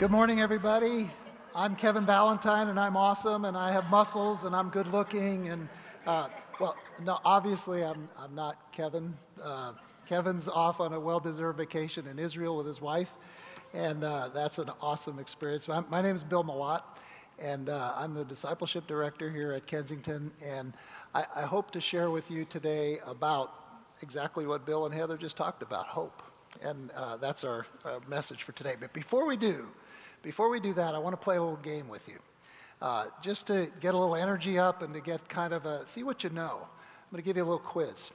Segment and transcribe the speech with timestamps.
[0.00, 1.10] Good morning, everybody.
[1.54, 5.68] I'm Kevin Valentine, and I'm awesome, and I have muscles, and I'm good looking, and
[6.06, 6.74] uh, well,
[7.04, 9.14] no, obviously I'm I'm not Kevin.
[9.42, 9.72] Uh,
[10.06, 13.12] Kevin's off on a well-deserved vacation in Israel with his wife,
[13.74, 15.68] and uh, that's an awesome experience.
[15.68, 16.80] My, my name is Bill Malott,
[17.38, 20.72] and uh, I'm the discipleship director here at Kensington, and
[21.14, 23.52] I, I hope to share with you today about
[24.00, 26.22] exactly what Bill and Heather just talked about, hope.
[26.62, 28.74] And uh, that's our, our, message for today.
[28.78, 29.68] But before we do,
[30.22, 32.18] before we do that, I want to play a little game with you.
[32.82, 36.02] Uh, just to get a little energy up and to get kind of a, see
[36.02, 36.60] what you know.
[36.62, 38.10] I'm going to give you a little quiz.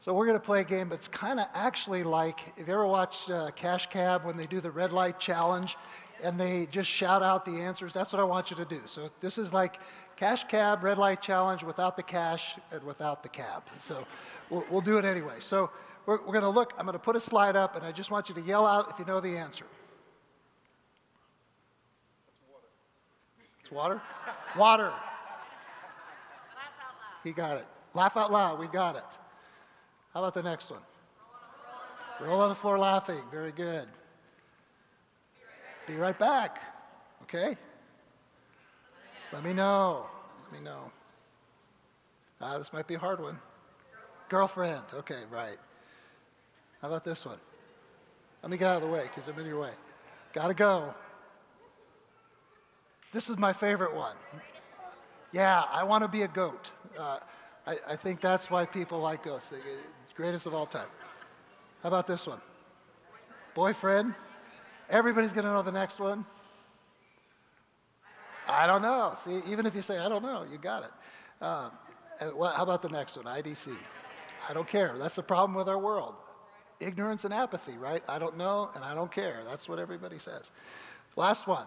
[0.00, 2.86] So we're going to play a game that's kind of actually like, if you ever
[2.86, 5.76] watched uh, Cash Cab when they do the red light challenge
[6.22, 8.80] and they just shout out the answers, that's what I want you to do.
[8.86, 9.80] So this is like
[10.16, 13.64] Cash Cab, red light challenge without the cash and without the cab.
[13.78, 14.04] So
[14.50, 15.36] we'll, we'll do it anyway.
[15.40, 15.70] So
[16.06, 18.10] we're, we're going to look, I'm going to put a slide up and I just
[18.10, 19.66] want you to yell out if you know the answer.
[23.68, 24.00] It's water?
[24.56, 24.90] Water.
[27.22, 27.66] He got it.
[27.92, 28.58] Laugh out loud.
[28.58, 29.18] We got it.
[30.14, 30.80] How about the next one?
[32.18, 33.20] Roll on the floor laughing.
[33.30, 33.86] Very good.
[35.86, 36.62] Be right back.
[37.24, 37.58] Okay?
[39.34, 40.06] Let me know.
[40.44, 40.90] Let me know.
[42.40, 43.38] Ah, this might be a hard one.
[44.30, 44.84] Girlfriend.
[44.94, 45.58] Okay, right.
[46.80, 47.38] How about this one?
[48.42, 49.72] Let me get out of the way because I'm in your way.
[50.32, 50.94] Gotta go.
[53.12, 54.16] This is my favorite one.
[55.32, 56.70] Yeah, I want to be a goat.
[56.98, 57.18] Uh,
[57.66, 59.52] I, I, think that's why people like ghosts.
[60.14, 60.88] greatest of all time.
[61.82, 62.40] How about this one?
[63.54, 64.14] Boyfriend.
[64.90, 66.24] Everybody's going to know the next one.
[68.48, 69.12] I don't know.
[69.16, 71.44] See, even if you say, I don't know, you got it.
[71.44, 71.70] Um,
[72.34, 73.26] well, how about the next one?
[73.26, 73.76] IDC.
[74.48, 74.94] I don't care.
[74.98, 76.14] That's the problem with our world.
[76.80, 78.02] Ignorance and apathy, right?
[78.08, 79.42] I don't know and I don't care.
[79.44, 80.50] That's what everybody says.
[81.16, 81.66] Last one.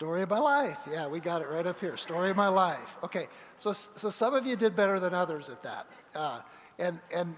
[0.00, 0.78] Story of my life.
[0.90, 1.96] Yeah, we got it right up here.
[1.96, 2.96] Story of my life.
[3.02, 5.86] Okay, so so some of you did better than others at that.
[6.14, 6.40] Uh,
[6.78, 7.34] and and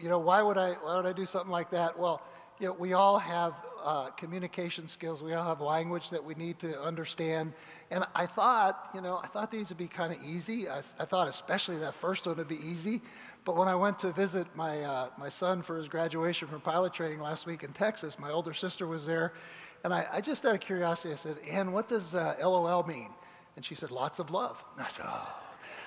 [0.00, 1.98] you know why would I why would I do something like that?
[1.98, 2.22] Well,
[2.58, 5.22] you know we all have uh, communication skills.
[5.22, 7.52] We all have language that we need to understand.
[7.90, 10.68] And I thought you know I thought these would be kind of easy.
[10.68, 13.02] I, I, thought especially that first one would be easy.
[13.44, 16.94] But when I went to visit my uh, my son for his graduation from pilot
[16.94, 19.32] training last week in Texas, my older sister was there
[19.86, 23.10] and I, I just out of curiosity, I said, Ann, what does uh, LOL mean?
[23.54, 24.64] And she said, lots of love.
[24.74, 25.32] And I said, oh,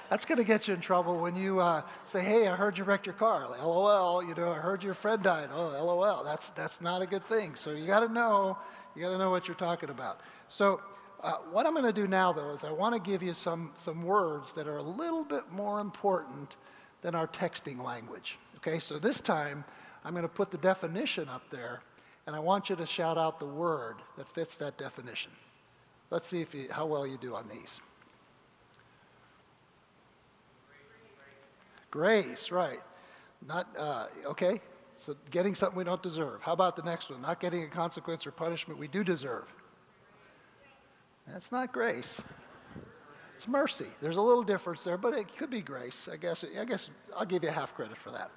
[0.10, 2.86] that's going to get you in trouble when you uh, say, hey, I heard you
[2.86, 3.50] wrecked your car.
[3.62, 5.50] LOL, you know, I heard your friend died.
[5.54, 6.24] Oh, LOL.
[6.24, 7.56] That's, that's not a good thing.
[7.56, 8.58] So you got to know,
[8.96, 10.22] you got to know what you're talking about.
[10.48, 10.80] So
[11.22, 13.72] uh, what I'm going to do now, though, is I want to give you some,
[13.76, 16.56] some words that are a little bit more important
[17.02, 18.38] than our texting language.
[18.60, 19.66] Okay, so this time
[20.06, 21.82] I'm going to put the definition up there
[22.30, 25.32] and I want you to shout out the word that fits that definition.
[26.12, 27.80] Let's see if you, how well you do on these.
[31.90, 32.82] Grace, right.
[33.48, 34.62] Not, uh, okay,
[34.94, 36.44] so getting something we don't deserve.
[36.44, 37.20] How about the next one?
[37.20, 39.52] Not getting a consequence or punishment we do deserve.
[41.30, 42.22] That's not grace.
[43.38, 43.88] It's mercy.
[44.02, 46.08] There's a little difference there, but it could be grace.
[46.08, 48.30] I guess, I guess I'll give you half credit for that.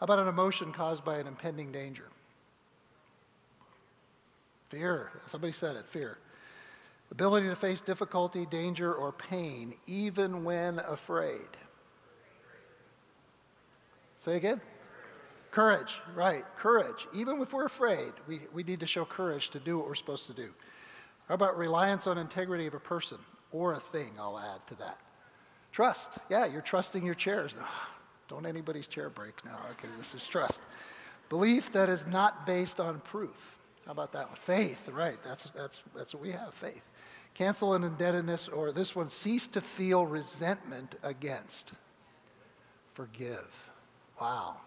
[0.00, 2.09] How about an emotion caused by an impending danger?
[4.70, 5.10] Fear.
[5.26, 6.18] Somebody said it fear.
[7.10, 11.48] Ability to face difficulty, danger, or pain, even when afraid.
[14.20, 14.60] Say again?
[15.50, 16.44] Courage, right.
[16.56, 17.08] Courage.
[17.12, 20.28] Even if we're afraid, we, we need to show courage to do what we're supposed
[20.28, 20.50] to do.
[21.26, 23.18] How about reliance on integrity of a person
[23.50, 24.12] or a thing?
[24.18, 24.98] I'll add to that.
[25.72, 26.18] Trust.
[26.28, 27.56] Yeah, you're trusting your chairs.
[27.58, 27.64] No,
[28.28, 29.58] don't anybody's chair break now.
[29.72, 30.62] Okay, this is trust.
[31.28, 33.56] Belief that is not based on proof.
[33.90, 34.36] How about that one?
[34.36, 35.18] Faith, right.
[35.24, 36.88] That's, that's, that's what we have, faith.
[37.34, 41.72] Cancel an indebtedness, or this one, cease to feel resentment against.
[42.94, 43.52] Forgive.
[44.20, 44.58] Wow.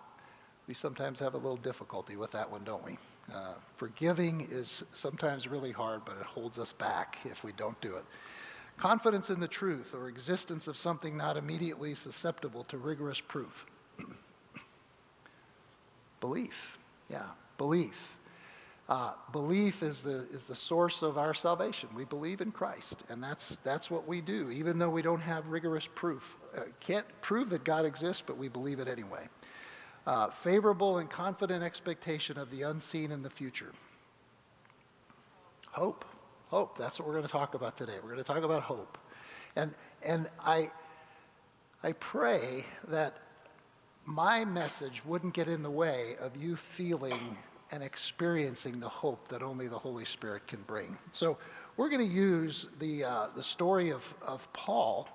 [0.68, 2.98] We sometimes have a little difficulty with that one, don't we?
[3.34, 7.96] Uh, forgiving is sometimes really hard, but it holds us back if we don't do
[7.96, 8.04] it.
[8.76, 13.68] Confidence in the truth or existence of something not immediately susceptible to rigorous proof.
[16.20, 16.78] belief.
[17.10, 17.28] Yeah,
[17.58, 18.18] belief.
[18.90, 21.88] Uh, belief is the, is the source of our salvation.
[21.96, 25.48] We believe in Christ, and that's, that's what we do, even though we don't have
[25.48, 26.38] rigorous proof.
[26.56, 29.28] Uh, can't prove that God exists, but we believe it anyway.
[30.06, 33.72] Uh, favorable and confident expectation of the unseen in the future.
[35.72, 36.04] Hope.
[36.50, 36.78] Hope.
[36.78, 37.94] That's what we're going to talk about today.
[38.04, 38.98] We're going to talk about hope.
[39.56, 39.74] And,
[40.06, 40.70] and I,
[41.84, 43.18] I pray that
[44.06, 47.38] my message wouldn't get in the way of you feeling
[47.74, 50.96] and experiencing the hope that only the Holy Spirit can bring.
[51.12, 51.40] So
[51.76, 55.10] we're going to use the, uh, the story of, of Paul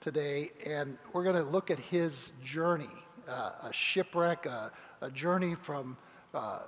[0.00, 2.86] today, and we're going to look at his journey,
[3.28, 5.94] uh, a shipwreck, a, a journey from
[6.32, 6.60] uh,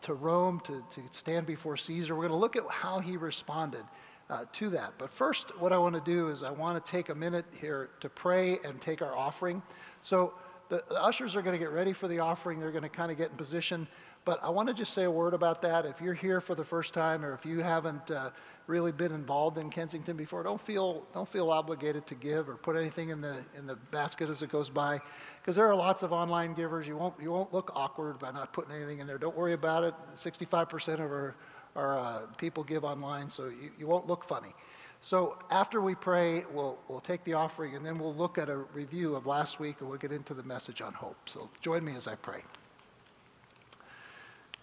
[0.00, 2.14] to Rome to, to stand before Caesar.
[2.14, 3.84] We're going to look at how he responded
[4.30, 4.94] uh, to that.
[4.96, 7.90] But first, what I want to do is I want to take a minute here
[8.00, 9.60] to pray and take our offering.
[10.00, 10.32] So
[10.70, 12.58] the, the ushers are going to get ready for the offering.
[12.58, 13.86] They're going to kind of get in position.
[14.24, 15.84] But I want to just say a word about that.
[15.84, 18.30] If you're here for the first time or if you haven't uh,
[18.68, 22.76] really been involved in Kensington before, don't feel, don't feel obligated to give or put
[22.76, 25.00] anything in the, in the basket as it goes by.
[25.40, 26.86] Because there are lots of online givers.
[26.86, 29.18] You won't, you won't look awkward by not putting anything in there.
[29.18, 29.94] Don't worry about it.
[30.14, 31.34] 65% of our,
[31.74, 34.54] our uh, people give online, so you, you won't look funny.
[35.00, 38.58] So after we pray, we'll, we'll take the offering and then we'll look at a
[38.72, 41.28] review of last week and we'll get into the message on hope.
[41.28, 42.42] So join me as I pray.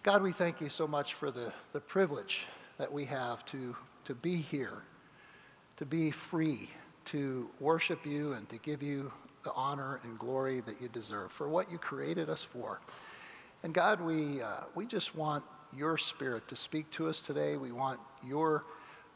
[0.01, 2.45] God, we thank you so much for the, the privilege
[2.77, 3.75] that we have to,
[4.05, 4.83] to be here,
[5.75, 6.69] to be free,
[7.03, 9.11] to worship you and to give you
[9.43, 12.79] the honor and glory that you deserve for what you created us for.
[13.63, 15.43] And God, we, uh, we just want
[15.75, 17.57] your spirit to speak to us today.
[17.57, 18.63] We want your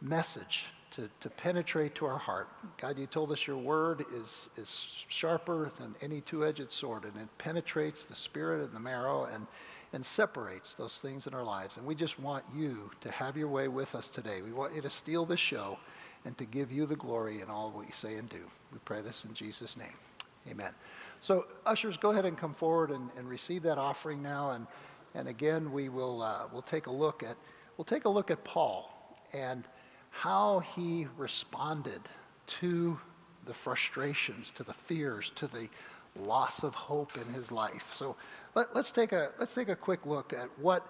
[0.02, 2.50] message to, to penetrate to our heart.
[2.76, 7.30] God, you told us your word is, is sharper than any two-edged sword, and it
[7.38, 9.48] penetrates the spirit and the marrow and,
[9.94, 11.78] and separates those things in our lives.
[11.78, 14.42] And we just want you to have your way with us today.
[14.42, 15.78] We want you to steal the show
[16.26, 18.42] and to give you the glory in all we say and do.
[18.72, 19.96] We pray this in Jesus' name.
[20.50, 20.72] Amen.
[21.22, 24.52] So ushers, go ahead and come forward and, and receive that offering now.
[24.52, 24.68] And,
[25.14, 27.38] and again, we will uh, we'll take a look at
[27.78, 28.90] we'll take a look at Paul
[29.32, 29.64] and
[30.10, 32.02] how he responded
[32.46, 33.00] to
[33.46, 35.70] the frustrations, to the fears, to the
[36.20, 37.92] loss of hope in his life.
[37.94, 38.16] So
[38.56, 40.86] let, us take a let's take a quick look at what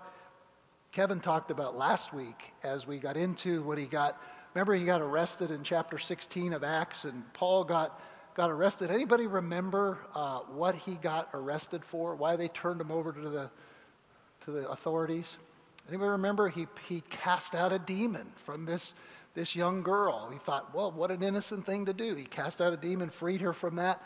[0.91, 4.21] Kevin talked about last week as we got into what he got.
[4.53, 7.99] Remember, he got arrested in chapter 16 of Acts, and Paul got
[8.35, 8.91] got arrested.
[8.91, 12.15] Anybody remember uh, what he got arrested for?
[12.15, 13.49] Why they turned him over to the
[14.45, 15.37] to the authorities?
[15.87, 16.49] Anybody remember?
[16.49, 18.95] He he cast out a demon from this
[19.33, 20.29] this young girl.
[20.31, 22.13] He thought, well, what an innocent thing to do.
[22.13, 24.01] He cast out a demon, freed her from that.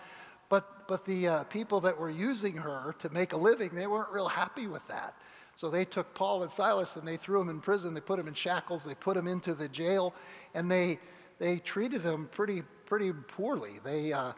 [0.88, 4.28] But, the uh, people that were using her to make a living, they weren't real
[4.28, 5.16] happy with that.
[5.56, 7.94] So they took Paul and Silas and they threw them in prison.
[7.94, 8.84] They put them in shackles.
[8.84, 10.14] They put them into the jail,
[10.54, 11.00] and they
[11.40, 13.80] they treated them pretty pretty poorly.
[13.84, 14.34] They uh,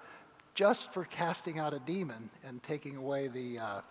[0.54, 3.82] just for casting out a demon and taking away the uh,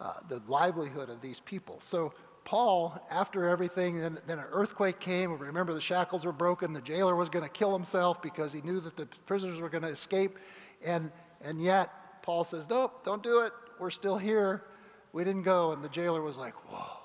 [0.00, 1.78] uh the livelihood of these people.
[1.80, 2.14] So
[2.44, 5.36] Paul, after everything, then, then, an earthquake came.
[5.38, 6.72] Remember, the shackles were broken.
[6.72, 9.84] The jailer was going to kill himself because he knew that the prisoners were going
[9.84, 10.38] to escape.
[10.84, 11.12] And,
[11.42, 11.90] and yet,
[12.22, 13.52] Paul says, Nope, don't do it.
[13.78, 14.64] We're still here.
[15.12, 15.72] We didn't go.
[15.72, 16.98] And the jailer was like, Whoa,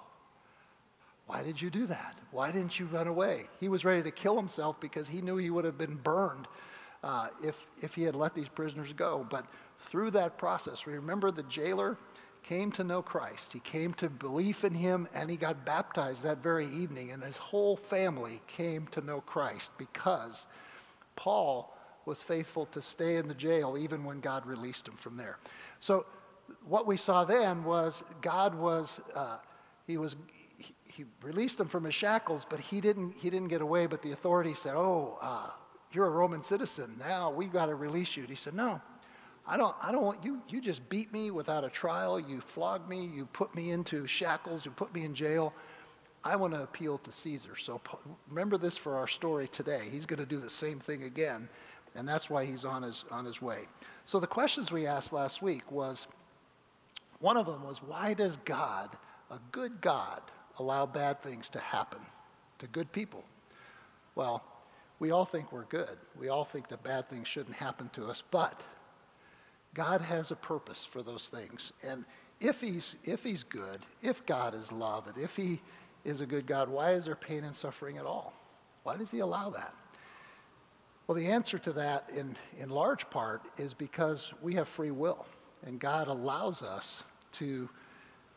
[1.28, 2.18] why did you do that?
[2.32, 3.44] Why didn't you run away?
[3.60, 6.48] He was ready to kill himself because he knew he would have been burned
[7.04, 9.26] uh, if, if he had let these prisoners go.
[9.30, 9.46] But
[9.80, 11.98] through that process, remember the jailer
[12.44, 13.54] came to know Christ.
[13.54, 17.38] He came to belief in him and he got baptized that very evening, and his
[17.38, 20.46] whole family came to know Christ because
[21.16, 21.75] Paul
[22.06, 25.38] was faithful to stay in the jail even when God released him from there.
[25.80, 26.06] So,
[26.68, 29.38] what we saw then was God was, uh,
[29.88, 30.16] he was,
[30.58, 33.88] he, he, released him from his shackles, but he didn't, he didn't get away.
[33.88, 35.50] But the authorities said, Oh, uh,
[35.92, 36.96] you're a Roman citizen.
[37.00, 38.24] Now we've got to release you.
[38.24, 38.80] And he said, No,
[39.48, 42.20] I don't, I don't want you, you just beat me without a trial.
[42.20, 43.06] You flogged me.
[43.06, 44.66] You put me into shackles.
[44.66, 45.54] You put me in jail.
[46.24, 47.56] I want to appeal to Caesar.
[47.56, 47.80] So
[48.28, 49.82] remember this for our story today.
[49.92, 51.48] He's going to do the same thing again,
[51.96, 53.62] and that's why he's on his, on his way.
[54.06, 56.08] So the questions we asked last week was,
[57.20, 58.90] one of them was, why does God,
[59.32, 60.22] a good God,
[60.60, 62.00] allow bad things to happen
[62.60, 63.24] to good people?
[64.16, 64.44] Well,
[65.00, 65.98] we all think we're good.
[66.18, 68.62] We all think that bad things shouldn't happen to us, but
[69.74, 71.74] God has a purpose for those things.
[71.84, 72.06] And
[72.40, 75.62] if he's, if he's good, if God is love, and if he
[76.04, 78.34] is a good God, why is there pain and suffering at all?
[78.84, 79.74] Why does he allow that?
[81.08, 85.26] Well, the answer to that, in, in large part, is because we have free will.
[85.66, 87.70] And God allows us to,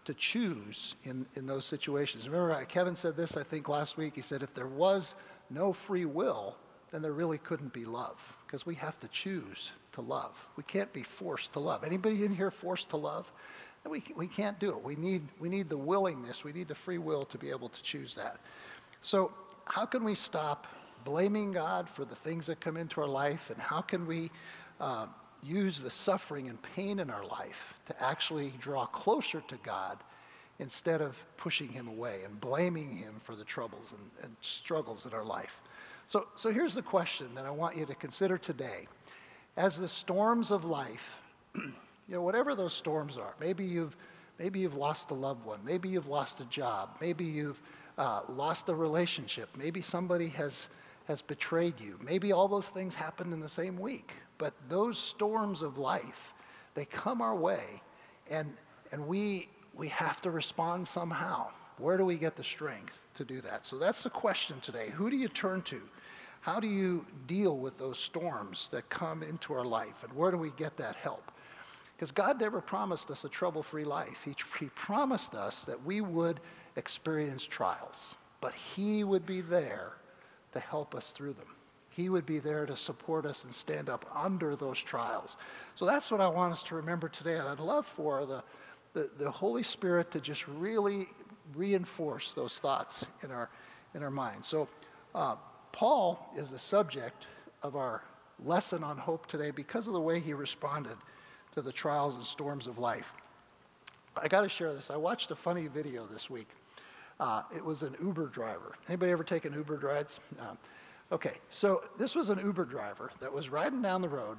[0.04, 2.28] to choose in, in those situations.
[2.28, 4.14] Remember, uh, Kevin said this, I think, last week.
[4.14, 5.14] He said, if there was
[5.48, 6.56] no free will,
[6.90, 10.48] then there really couldn't be love, because we have to choose to love.
[10.56, 11.84] We can't be forced to love.
[11.84, 13.30] Anybody in here forced to love?
[13.88, 14.82] We, we can't do it.
[14.82, 17.82] We need, we need the willingness, we need the free will to be able to
[17.82, 18.38] choose that.
[19.00, 19.32] So,
[19.64, 20.66] how can we stop
[21.04, 24.30] blaming God for the things that come into our life, and how can we
[24.80, 25.06] uh,
[25.42, 29.98] use the suffering and pain in our life to actually draw closer to God
[30.58, 35.12] instead of pushing him away and blaming him for the troubles and, and struggles in
[35.12, 35.60] our life.
[36.06, 38.88] So, so here's the question that I want you to consider today.
[39.56, 41.20] As the storms of life,
[41.54, 41.72] you
[42.08, 43.96] know, whatever those storms are, maybe you've,
[44.38, 47.60] maybe you've lost a loved one, maybe you've lost a job, maybe you've
[47.98, 50.68] uh, lost a relationship, maybe somebody has,
[51.08, 54.12] has betrayed you, maybe all those things happened in the same week.
[54.36, 56.34] But those storms of life,
[56.74, 57.82] they come our way,
[58.30, 58.52] and,
[58.92, 61.48] and we, we have to respond somehow.
[61.78, 63.64] Where do we get the strength to do that?
[63.64, 64.90] So that's the question today.
[64.90, 65.80] Who do you turn to?
[66.42, 70.04] How do you deal with those storms that come into our life?
[70.04, 71.32] And where do we get that help?
[71.96, 74.22] Because God never promised us a trouble free life.
[74.24, 76.40] He, he promised us that we would
[76.76, 79.94] experience trials, but He would be there
[80.52, 81.46] to help us through them.
[81.90, 85.36] He would be there to support us and stand up under those trials.
[85.74, 87.36] So that's what I want us to remember today.
[87.36, 88.44] And I'd love for the,
[88.94, 91.06] the, the Holy Spirit to just really
[91.54, 93.50] reinforce those thoughts in our,
[93.94, 94.46] in our minds.
[94.46, 94.68] So
[95.14, 95.36] uh,
[95.72, 97.26] Paul is the subject
[97.62, 98.02] of our
[98.44, 100.96] lesson on hope today because of the way he responded
[101.54, 103.12] to the trials and storms of life.
[104.16, 104.90] I got to share this.
[104.90, 106.48] I watched a funny video this week.
[107.20, 108.74] Uh, it was an Uber driver.
[108.88, 110.20] Anybody ever taken Uber rides?
[111.10, 114.36] Okay, so this was an Uber driver that was riding down the road,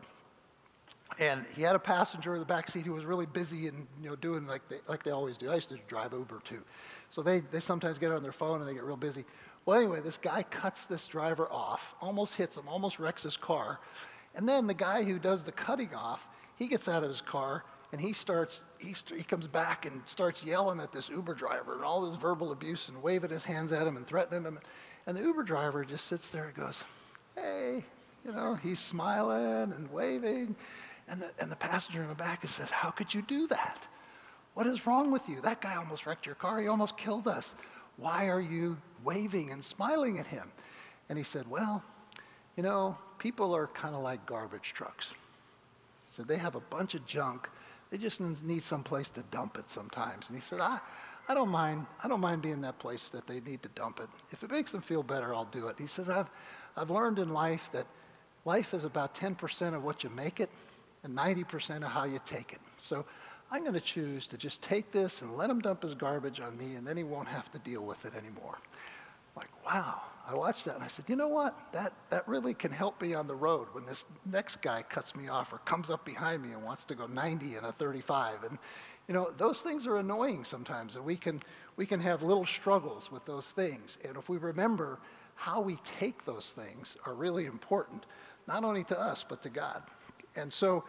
[1.19, 4.09] and he had a passenger in the back seat who was really busy and you
[4.09, 5.50] know doing like they, like they always do.
[5.50, 6.62] I used to drive Uber too,
[7.09, 9.25] so they they sometimes get on their phone and they get real busy.
[9.65, 13.79] Well, anyway, this guy cuts this driver off, almost hits him, almost wrecks his car,
[14.36, 17.63] and then the guy who does the cutting off, he gets out of his car
[17.91, 21.84] and he starts he, he comes back and starts yelling at this Uber driver and
[21.84, 24.60] all this verbal abuse and waving his hands at him and threatening him.
[25.08, 26.84] And the Uber driver just sits there and goes,
[27.36, 27.84] hey,
[28.25, 30.55] you know, he's smiling and waving.
[31.08, 33.88] And the, and the passenger in the back says, how could you do that?
[34.53, 35.41] What is wrong with you?
[35.41, 36.60] That guy almost wrecked your car.
[36.60, 37.55] He almost killed us.
[37.98, 40.51] Why are you waving and smiling at him?
[41.10, 41.84] And he said, well,
[42.55, 45.13] you know, people are kind of like garbage trucks.
[46.15, 47.50] So they have a bunch of junk.
[47.91, 50.29] They just need some place to dump it sometimes.
[50.29, 50.79] And he said, I,
[51.27, 51.88] I don't mind.
[52.03, 54.10] I don't mind being that place that they need to dump it.
[54.31, 55.75] If it makes them feel better, I'll do it.
[55.79, 56.29] He says, I've,
[56.77, 57.88] I've learned in life that
[58.46, 60.50] life is about 10% of what you make it
[61.03, 62.60] and 90% of how you take it.
[62.77, 63.05] So
[63.51, 66.58] I'm going to choose to just take this and let him dump his garbage on
[66.58, 68.60] me, and then he won't have to deal with it anymore.
[69.36, 70.01] Like, wow.
[70.29, 71.57] I watched that and I said, you know what?
[71.74, 75.27] That, that really can help me on the road when this next guy cuts me
[75.27, 78.43] off or comes up behind me and wants to go 90 in a 35.
[78.43, 78.59] And,
[79.07, 81.41] you know, those things are annoying sometimes, and we can,
[81.77, 83.98] we can have little struggles with those things.
[84.07, 85.00] And if we remember
[85.33, 88.05] how we take those things are really important,
[88.48, 89.81] not only to us, but to God.
[90.36, 90.83] And so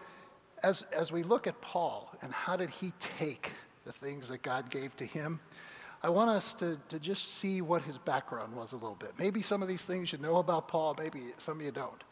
[0.62, 3.52] as, as we look at Paul and how did he take
[3.86, 5.40] the things that God gave to him,
[6.02, 9.12] I want us to, to just see what his background was a little bit.
[9.18, 12.02] Maybe some of these things you know about Paul, maybe some of you don't.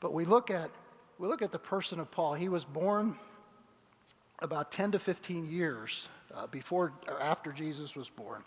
[0.00, 0.70] But we look at,
[1.18, 2.34] we look at the person of Paul.
[2.34, 3.16] He was born
[4.40, 8.42] about 10 to 15 years uh, before or after Jesus was born.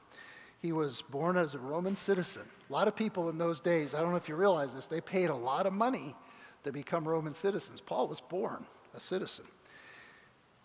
[0.62, 2.44] He was born as a Roman citizen.
[2.70, 5.02] A lot of people in those days, I don't know if you realize this, they
[5.02, 6.16] paid a lot of money
[6.64, 7.82] to become Roman citizens.
[7.82, 9.46] Paul was born a citizen.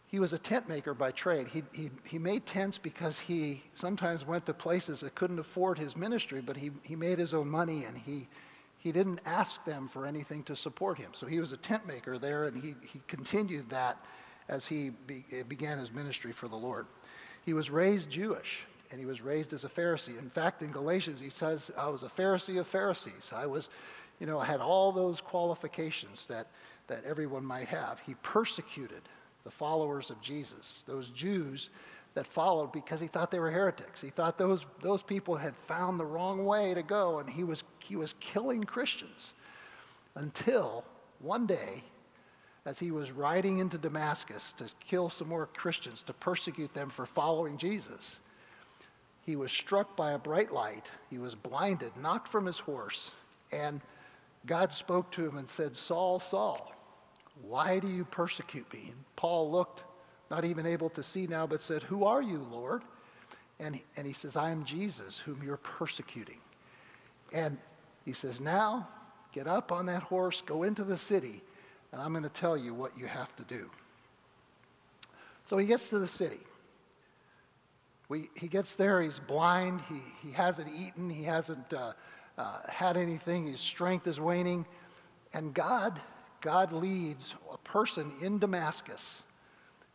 [0.09, 1.49] He was a tent maker by trade.
[1.49, 5.97] He, he, he made tents because he sometimes went to places that couldn't afford his
[5.97, 8.29] ministry, but he, he made his own money and he,
[8.79, 11.11] he didn't ask them for anything to support him.
[11.13, 13.99] So he was a tent maker there and he, he continued that
[14.49, 16.87] as he be, began his ministry for the Lord.
[17.45, 20.19] He was raised Jewish, and he was raised as a Pharisee.
[20.19, 23.33] In fact, in Galatians, he says, I was a Pharisee of Pharisees.
[23.35, 23.71] I was,
[24.21, 26.49] you know, I had all those qualifications that,
[26.87, 28.01] that everyone might have.
[28.01, 29.03] He persecuted
[29.47, 31.71] the followers of Jesus, those Jews
[32.15, 34.01] that followed because he thought they were heretics.
[34.01, 37.63] He thought those, those people had found the wrong way to go, and he was,
[37.79, 39.35] he was killing Christians
[40.17, 40.83] until
[41.21, 41.85] one day
[42.65, 47.07] as he was riding into Damascus to kill some more Christians, to persecute them for
[47.07, 48.19] following Jesus.
[49.25, 50.91] He was struck by a bright light.
[51.09, 53.13] He was blinded, knocked from his horse,
[53.53, 53.81] and
[54.45, 56.73] God spoke to him and said, Saul, Saul,
[57.43, 58.85] why do you persecute me?
[58.87, 59.85] And Paul looked,
[60.31, 62.83] not even able to see now, but said, Who are you, Lord?
[63.59, 66.41] And, and he says, I am Jesus, whom you're persecuting.
[67.33, 67.59] And
[68.05, 68.89] he says, Now
[69.33, 71.43] get up on that horse, go into the city
[71.93, 73.71] and I'm going to tell you what you have to do.
[75.47, 76.41] So he gets to the city.
[78.09, 81.93] We, he gets there, he's blind, he, he hasn't eaten, he hasn't uh,
[82.37, 84.67] uh, had anything, his strength is waning,
[85.33, 85.99] and God
[86.41, 89.23] God leads a person in Damascus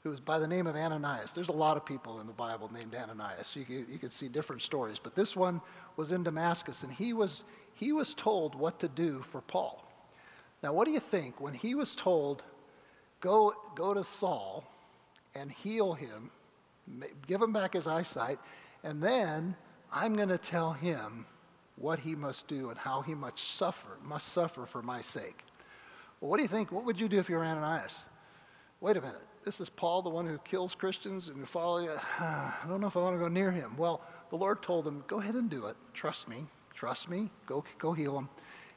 [0.03, 1.33] who is by the name of Ananias.
[1.33, 3.47] There's a lot of people in the Bible named Ananias.
[3.47, 4.97] So you could, you could see different stories.
[4.97, 5.61] But this one
[5.95, 7.43] was in Damascus, and he was,
[7.75, 9.87] he was told what to do for Paul.
[10.63, 12.43] Now, what do you think when he was told,
[13.19, 14.63] go, go to Saul
[15.35, 16.31] and heal him,
[17.27, 18.39] give him back his eyesight,
[18.83, 19.55] and then
[19.91, 21.25] I'm going to tell him
[21.75, 25.43] what he must do and how he must suffer, must suffer for my sake.
[26.21, 26.71] Well, what do you think?
[26.71, 27.97] What would you do if you were Ananias?
[28.79, 29.21] Wait a minute.
[29.43, 31.89] This is Paul, the one who kills Christians and who you.
[32.19, 33.75] I don't know if I want to go near him.
[33.75, 35.75] Well, the Lord told him, go ahead and do it.
[35.95, 36.45] Trust me.
[36.75, 37.31] Trust me.
[37.47, 38.29] Go, go heal him.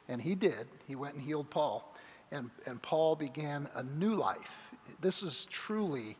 [0.09, 0.67] And he did.
[0.87, 1.95] He went and healed Paul.
[2.31, 4.71] And, and Paul began a new life.
[4.99, 6.17] This is truly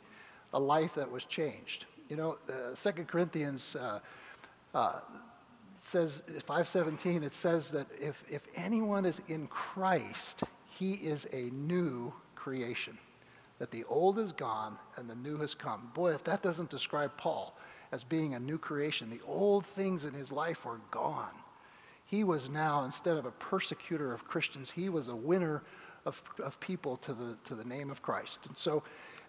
[0.53, 1.85] a life that was changed.
[2.07, 3.99] You know, uh, 2 Corinthians uh,
[4.75, 4.99] uh,
[5.81, 10.43] says, 5.17, it says that if, if anyone is in Christ,
[10.77, 12.97] he is a new creation.
[13.59, 15.89] That the old is gone and the new has come.
[15.93, 17.57] Boy, if that doesn't describe Paul
[17.91, 21.31] as being a new creation, the old things in his life were gone.
[22.05, 25.63] He was now, instead of a persecutor of Christians, he was a winner
[26.05, 28.39] of, of people to the, to the name of Christ.
[28.47, 28.83] And so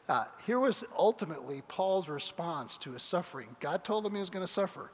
[0.09, 3.49] uh, here was ultimately Paul's response to his suffering.
[3.61, 4.91] God told him he was going to suffer.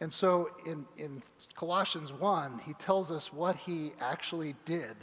[0.00, 1.22] And so in, in
[1.54, 4.96] Colossians 1, he tells us what he actually did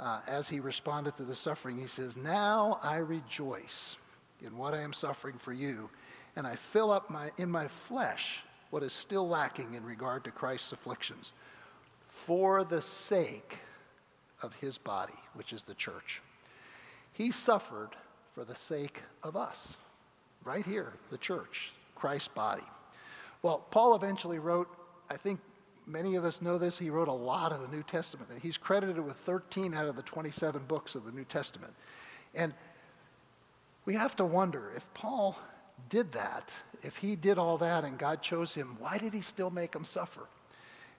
[0.00, 1.78] uh, as he responded to the suffering.
[1.78, 3.96] He says, Now I rejoice
[4.44, 5.90] in what I am suffering for you,
[6.36, 8.40] and I fill up my, in my flesh
[8.70, 11.32] what is still lacking in regard to Christ's afflictions
[12.08, 13.58] for the sake
[14.42, 16.20] of his body, which is the church.
[17.12, 17.90] He suffered
[18.34, 19.74] for the sake of us,
[20.44, 22.62] right here, the church, Christ's body.
[23.42, 24.68] Well, Paul eventually wrote,
[25.10, 25.40] I think
[25.88, 28.30] many of us know this, he wrote a lot of the New Testament.
[28.42, 31.72] He's credited with 13 out of the 27 books of the New Testament.
[32.34, 32.54] And
[33.84, 35.38] we have to wonder if Paul
[35.88, 36.50] did that,
[36.82, 39.84] if he did all that and God chose him, why did he still make him
[39.84, 40.28] suffer?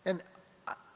[0.05, 0.23] And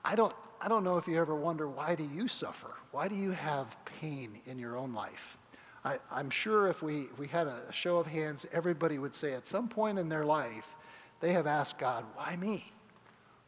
[0.04, 2.72] I don't, I don't know if you ever wonder why do you suffer?
[2.92, 5.38] Why do you have pain in your own life?
[5.86, 9.34] I, am sure if we, if we had a show of hands, everybody would say
[9.34, 10.76] at some point in their life,
[11.20, 12.72] they have asked God, why me?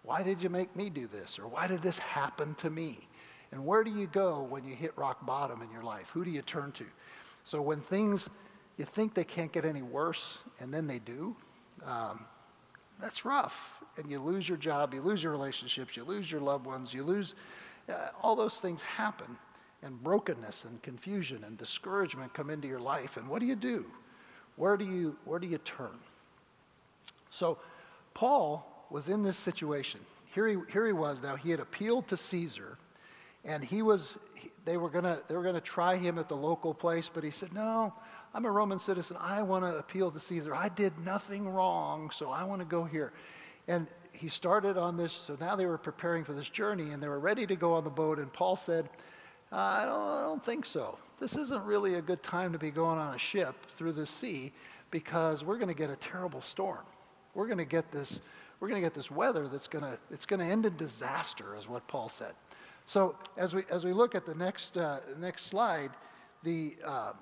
[0.05, 1.39] Why did you make me do this?
[1.39, 2.99] Or why did this happen to me?
[3.51, 6.11] And where do you go when you hit rock bottom in your life?
[6.11, 6.85] Who do you turn to?
[7.43, 8.29] So when things,
[8.77, 11.35] you think they can't get any worse, and then they do,
[11.83, 12.25] um,
[13.01, 13.83] that's rough.
[13.97, 17.03] And you lose your job, you lose your relationships, you lose your loved ones, you
[17.03, 17.33] lose,
[17.89, 19.37] uh, all those things happen.
[19.81, 23.17] And brokenness and confusion and discouragement come into your life.
[23.17, 23.85] And what do you do?
[24.55, 25.97] Where do you, where do you turn?
[27.29, 27.57] So
[28.13, 29.99] Paul was in this situation.
[30.33, 31.35] Here he, here he was now.
[31.35, 32.77] He had appealed to Caesar,
[33.43, 34.19] and he was,
[34.65, 37.53] they were gonna, they were gonna try him at the local place, but he said,
[37.53, 37.93] no,
[38.33, 39.15] I'm a Roman citizen.
[39.19, 40.53] I want to appeal to Caesar.
[40.53, 43.13] I did nothing wrong, so I want to go here.
[43.69, 47.07] And he started on this, so now they were preparing for this journey, and they
[47.07, 48.89] were ready to go on the boat, and Paul said,
[49.51, 50.97] I don't, I don't think so.
[51.19, 54.51] This isn't really a good time to be going on a ship through the sea
[54.91, 56.85] because we're going to get a terrible storm.
[57.33, 58.19] We're going to get this,
[58.59, 61.55] we're going to get this weather that's going to, it's going to end in disaster,
[61.55, 62.33] is what Paul said.
[62.85, 65.91] So as we, as we look at the next, uh, next slide,
[66.43, 67.13] the, uh,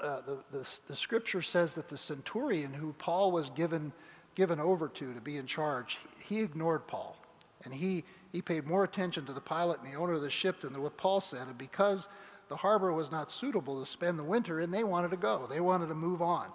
[0.00, 3.92] uh, the, the, the, scripture says that the centurion who Paul was given,
[4.34, 7.16] given over to to be in charge, he ignored Paul.
[7.64, 10.60] And he, he paid more attention to the pilot and the owner of the ship
[10.60, 11.46] than what Paul said.
[11.46, 12.08] And because
[12.48, 15.46] the harbor was not suitable to spend the winter in, they wanted to go.
[15.46, 16.50] They wanted to move on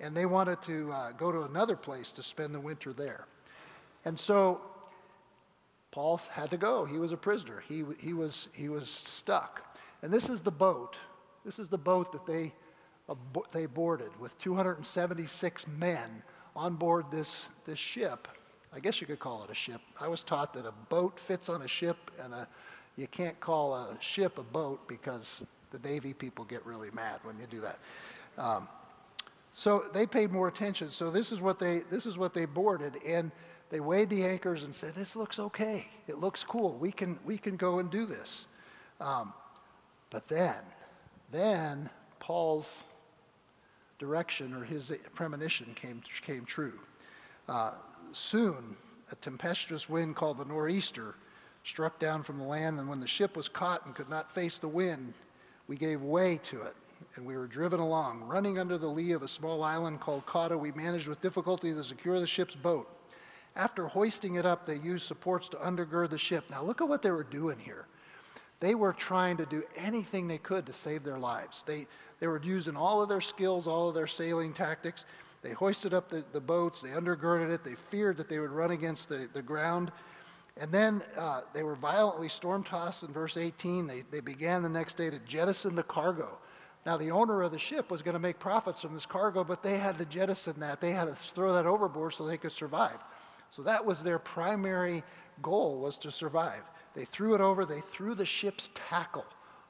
[0.00, 3.26] and they wanted to uh, go to another place to spend the winter there.
[4.04, 4.60] And so
[5.90, 6.84] Paul had to go.
[6.84, 7.62] He was a prisoner.
[7.68, 9.78] He, he, was, he was stuck.
[10.02, 10.96] And this is the boat.
[11.44, 12.52] This is the boat that they,
[13.52, 16.22] they boarded with 276 men
[16.54, 18.28] on board this, this ship.
[18.72, 19.80] I guess you could call it a ship.
[20.00, 22.46] I was taught that a boat fits on a ship, and a,
[22.96, 27.38] you can't call a ship a boat because the Navy people get really mad when
[27.38, 27.78] you do that.
[28.38, 28.68] Um,
[29.54, 30.88] so they paid more attention.
[30.88, 33.32] So this is what they this is what they boarded, and
[33.70, 35.86] they weighed the anchors and said, "This looks okay.
[36.06, 36.72] It looks cool.
[36.74, 38.46] We can we can go and do this."
[39.00, 39.32] Um,
[40.10, 40.62] but then,
[41.30, 42.82] then Paul's
[43.98, 46.78] direction or his premonition came came true.
[47.48, 47.72] Uh,
[48.12, 48.76] soon,
[49.10, 51.14] a tempestuous wind called the nor'easter
[51.64, 54.58] struck down from the land, and when the ship was caught and could not face
[54.58, 55.14] the wind,
[55.68, 56.74] we gave way to it
[57.16, 58.22] and we were driven along.
[58.22, 61.82] Running under the lee of a small island called Cauda, we managed with difficulty to
[61.82, 62.88] secure the ship's boat.
[63.56, 66.44] After hoisting it up, they used supports to undergird the ship.
[66.50, 67.86] Now, look at what they were doing here.
[68.60, 71.62] They were trying to do anything they could to save their lives.
[71.62, 71.86] They,
[72.20, 75.06] they were using all of their skills, all of their sailing tactics.
[75.42, 78.72] They hoisted up the, the boats, they undergirded it, they feared that they would run
[78.72, 79.90] against the, the ground.
[80.58, 83.86] And then uh, they were violently storm tossed in verse 18.
[83.86, 86.38] They, they began the next day to jettison the cargo.
[86.84, 89.62] Now, the owner of the ship was going to make profits from this cargo, but
[89.62, 90.80] they had to jettison that.
[90.80, 92.98] They had to throw that overboard so they could survive.
[93.50, 95.02] So that was their primary
[95.42, 96.62] goal was to survive.
[96.94, 99.26] They threw it over, they threw the ship's tackle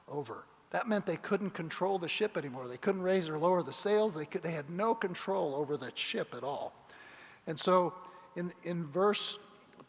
[0.07, 0.45] over.
[0.71, 2.67] That meant they couldn't control the ship anymore.
[2.67, 4.15] They couldn't raise or lower the sails.
[4.15, 6.73] They, could, they had no control over the ship at all.
[7.45, 7.93] And so
[8.37, 9.37] in, in verse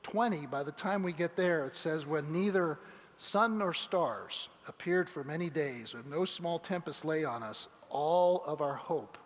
[0.02, 2.80] 20, by the time we get there, it says, When neither
[3.16, 8.42] sun nor stars appeared for many days, with no small tempest lay on us, all
[8.44, 9.18] of our hope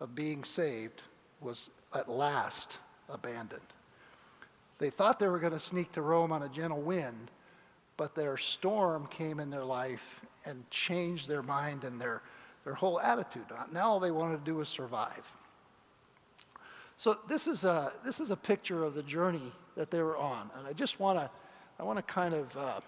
[0.00, 1.02] of being saved
[1.42, 2.78] was at last
[3.10, 3.73] abandoned.
[4.78, 7.30] They thought they were going to sneak to Rome on a gentle wind,
[7.96, 12.22] but their storm came in their life and changed their mind and their,
[12.64, 13.46] their whole attitude.
[13.72, 15.30] Now all they wanted to do was survive.
[16.96, 20.50] So this is a, this is a picture of the journey that they were on.
[20.58, 21.30] And I just want to
[21.78, 22.80] I want to kind of uh,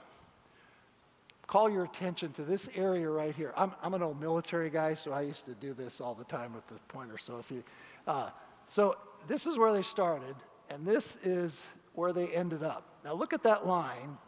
[1.47, 3.53] call your attention to this area right here.
[3.57, 6.55] I'm, I'm an old military guy, so I used to do this all the time
[6.55, 7.19] with the pointer.
[7.19, 7.65] So if you,
[8.07, 8.31] uh,
[8.69, 8.97] so
[9.27, 10.35] this is where they started,
[10.71, 12.85] and this is where they ended up.
[13.05, 14.19] Now look at that line.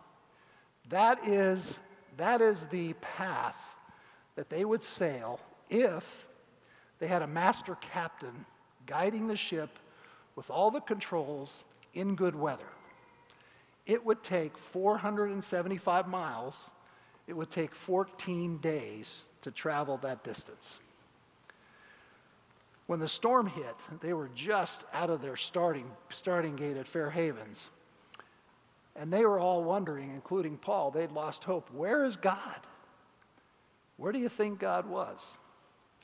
[0.88, 1.78] That is
[2.16, 3.76] that is the path
[4.34, 6.26] that they would sail if
[6.98, 8.44] they had a master captain
[8.86, 9.78] guiding the ship
[10.34, 12.68] with all the controls in good weather.
[13.86, 16.70] It would take 475 miles,
[17.26, 20.78] it would take 14 days to travel that distance.
[22.88, 27.10] When the storm hit, they were just out of their starting, starting gate at Fair
[27.10, 27.68] Havens.
[28.96, 31.70] And they were all wondering, including Paul, they'd lost hope.
[31.72, 32.60] Where is God?
[33.96, 35.36] Where do you think God was?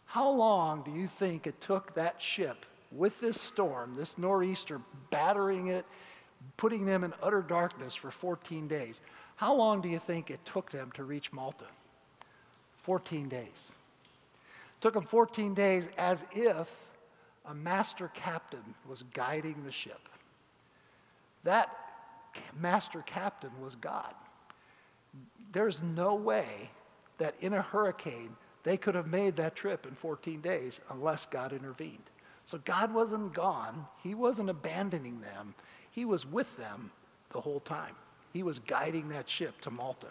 [0.05, 5.69] How long do you think it took that ship with this storm, this nor'easter battering
[5.69, 5.85] it,
[6.57, 9.01] putting them in utter darkness for 14 days.
[9.37, 11.67] How long do you think it took them to reach Malta?
[12.79, 13.73] 14 days.
[14.85, 16.85] Took them 14 days as if
[17.47, 20.11] a master captain was guiding the ship.
[21.43, 21.75] That
[22.61, 24.13] master captain was God.
[25.53, 26.69] There's no way
[27.17, 31.55] that in a hurricane they could have made that trip in 14 days unless God
[31.55, 32.11] intervened.
[32.45, 33.87] So God wasn't gone.
[34.03, 35.55] He wasn't abandoning them.
[35.93, 36.91] He was with them
[37.31, 37.95] the whole time.
[38.35, 40.09] He was guiding that ship to Malta.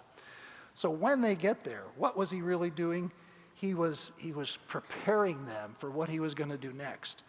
[0.74, 3.12] So when they get there, what was he really doing?
[3.64, 7.24] He was, he was preparing them for what he was going to do next.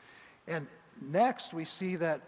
[0.48, 0.66] And
[1.00, 2.22] next, we see that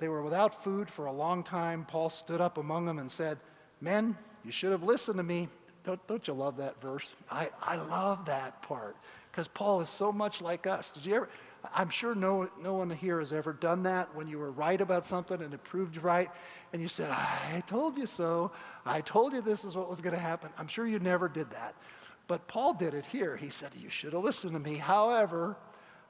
[0.00, 1.84] they were without food for a long time.
[1.84, 3.38] Paul stood up among them and said,
[3.80, 5.48] Men, you should have listened to me.
[5.84, 7.14] Don't, don't you love that verse?
[7.30, 8.96] I, I love that part
[9.30, 10.90] because Paul is so much like us.
[10.90, 11.28] Did you ever?
[11.72, 15.06] I'm sure no, no one here has ever done that when you were right about
[15.06, 16.30] something and it proved right,
[16.72, 18.50] and you said, I told you so.
[18.84, 20.50] I told you this is what was going to happen.
[20.58, 21.76] I'm sure you never did that.
[22.28, 23.36] But Paul did it here.
[23.36, 24.76] He said, You should have listened to me.
[24.76, 25.56] However,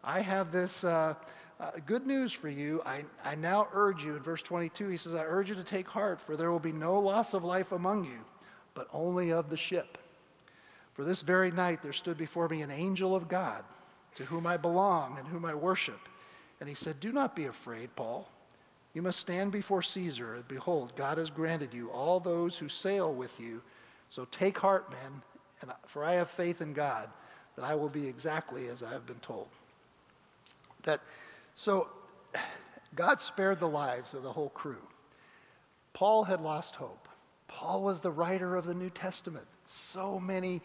[0.02, 1.14] I have this uh,
[1.59, 2.83] uh, good news for you.
[2.87, 5.88] I, I now urge you, in verse 22, he says, I urge you to take
[5.88, 8.18] heart, for there will be no loss of life among you,
[8.74, 9.98] but only of the ship.
[10.94, 13.64] For this very night there stood before me an angel of God
[14.14, 16.00] to whom I belong and whom I worship.
[16.61, 18.29] And he said, Do not be afraid, Paul.
[18.94, 23.12] You must stand before Caesar, and behold, God has granted you all those who sail
[23.12, 23.61] with you.
[24.09, 25.20] So take heart, men,
[25.60, 27.08] and for I have faith in God
[27.56, 29.48] that I will be exactly as I have been told.
[30.84, 31.00] That
[31.54, 31.88] so
[32.94, 34.82] God spared the lives of the whole crew.
[35.92, 37.08] Paul had lost hope.
[37.48, 39.46] Paul was the writer of the New Testament.
[39.64, 40.60] So many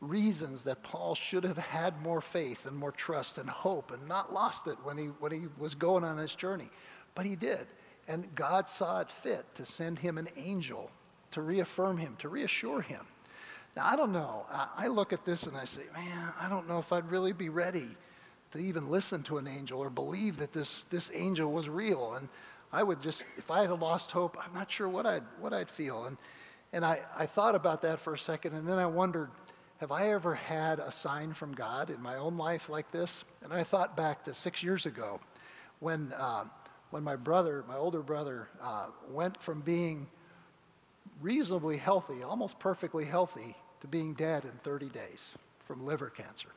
[0.00, 4.32] reasons that Paul should have had more faith and more trust and hope and not
[4.32, 6.68] lost it when he, when he was going on his journey.
[7.14, 7.66] But he did.
[8.08, 10.90] And God saw it fit to send him an angel
[11.30, 13.06] to reaffirm him, to reassure him.
[13.76, 14.46] Now, I don't know.
[14.76, 17.48] I look at this and I say, man, I don't know if I'd really be
[17.48, 17.86] ready
[18.52, 22.14] to even listen to an angel or believe that this, this angel was real.
[22.14, 22.28] And
[22.70, 25.70] I would just, if I had lost hope, I'm not sure what I'd, what I'd
[25.70, 26.04] feel.
[26.04, 26.18] And,
[26.74, 29.30] and I, I thought about that for a second, and then I wondered,
[29.78, 33.24] have I ever had a sign from God in my own life like this?
[33.42, 35.18] And I thought back to six years ago
[35.80, 36.44] when, uh,
[36.90, 40.06] when my brother, my older brother, uh, went from being
[41.20, 45.34] reasonably healthy, almost perfectly healthy, to being dead in 30 days
[45.66, 46.48] from liver cancer.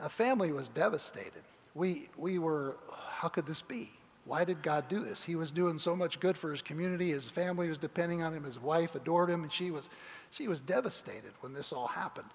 [0.00, 1.42] The family was devastated.
[1.74, 3.90] We, we were, how could this be?
[4.26, 5.24] Why did God do this?
[5.24, 7.10] He was doing so much good for his community.
[7.12, 8.44] His family was depending on him.
[8.44, 9.88] His wife adored him, and she was,
[10.30, 12.28] she was devastated when this all happened.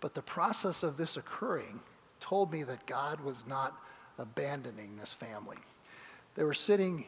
[0.00, 1.78] But the process of this occurring
[2.18, 3.76] told me that God was not
[4.18, 5.58] abandoning this family.
[6.34, 7.04] They were sitting,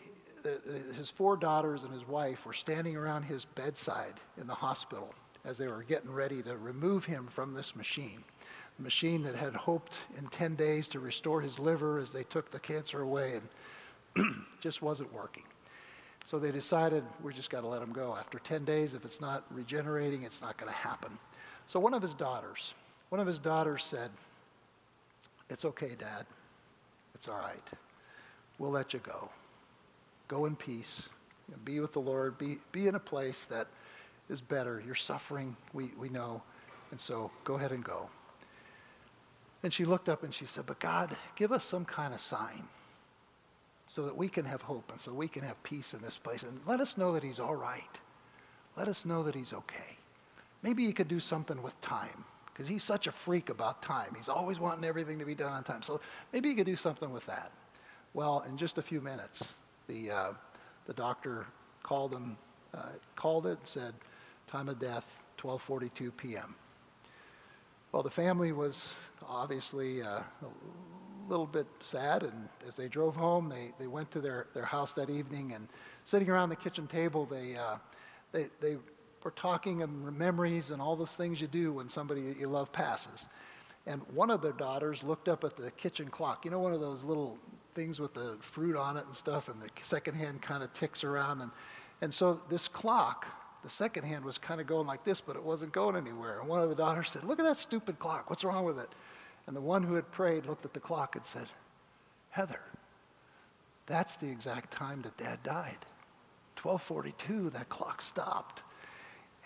[0.95, 5.13] his four daughters and his wife were standing around his bedside in the hospital
[5.45, 8.23] as they were getting ready to remove him from this machine.
[8.77, 12.51] The machine that had hoped in 10 days to restore his liver as they took
[12.51, 13.41] the cancer away
[14.17, 15.45] and just wasn't working.
[16.25, 18.17] So they decided we just got to let him go.
[18.19, 21.17] After 10 days, if it's not regenerating, it's not going to happen.
[21.67, 22.75] So one of his daughters,
[23.11, 24.11] one of his daughters said,
[25.51, 26.25] It's okay, Dad.
[27.15, 27.71] It's all right.
[28.59, 29.29] We'll let you go.
[30.29, 31.09] Go in peace.
[31.65, 32.39] Be with the Lord.
[32.39, 33.67] Be, be in a place that
[34.29, 34.83] is better.
[34.85, 36.43] You're suffering, we, we know.
[36.91, 38.09] And so go ahead and go.
[39.63, 42.65] And she looked up and she said, But God, give us some kind of sign
[43.87, 46.43] so that we can have hope and so we can have peace in this place.
[46.43, 48.01] And let us know that He's all right.
[48.77, 49.97] Let us know that He's okay.
[50.63, 54.13] Maybe He could do something with time because he's such a freak about time.
[54.17, 55.83] He's always wanting everything to be done on time.
[55.83, 56.01] So
[56.33, 57.51] maybe He could do something with that.
[58.15, 59.43] Well, in just a few minutes,
[59.89, 60.33] the, uh,
[60.87, 61.47] the doctor
[61.83, 62.37] called him,
[62.73, 63.93] uh, called it, said,
[64.55, 66.55] time of death, 12:42 p.m.
[67.91, 68.95] Well, the family was
[69.29, 74.21] obviously uh, a little bit sad, and as they drove home, they, they went to
[74.21, 75.67] their, their house that evening, and
[76.05, 77.79] sitting around the kitchen table, they, uh,
[78.31, 78.77] they, they
[79.25, 83.27] we're talking and memories and all those things you do when somebody you love passes.
[83.87, 86.45] And one of their daughters looked up at the kitchen clock.
[86.45, 87.39] You know, one of those little
[87.73, 91.03] things with the fruit on it and stuff, and the second hand kind of ticks
[91.03, 91.41] around.
[91.41, 91.51] And,
[92.03, 93.27] and so this clock,
[93.65, 96.39] the second hand was kind of going like this, but it wasn't going anywhere.
[96.39, 98.29] And one of the daughters said, Look at that stupid clock.
[98.29, 98.91] What's wrong with it?
[99.47, 101.47] And the one who had prayed looked at the clock and said,
[102.29, 102.61] Heather,
[103.87, 105.79] that's the exact time that dad died.
[106.63, 108.63] 1242, that clock stopped.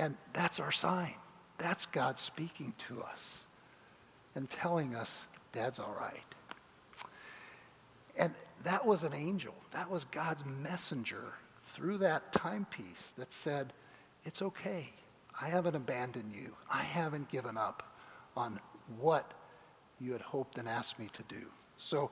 [0.00, 1.14] And that's our sign.
[1.56, 3.44] That's God speaking to us
[4.34, 5.12] and telling us,
[5.52, 6.22] Dad's all right.
[8.16, 9.54] And that was an angel.
[9.70, 11.34] That was God's messenger
[11.72, 13.72] through that timepiece that said,
[14.24, 14.92] It's okay.
[15.40, 16.54] I haven't abandoned you.
[16.70, 17.94] I haven't given up
[18.36, 18.58] on
[18.98, 19.32] what
[20.00, 21.46] you had hoped and asked me to do.
[21.76, 22.10] So